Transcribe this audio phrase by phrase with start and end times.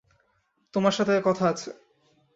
[0.73, 1.69] তোমার সাথে কথা আছে।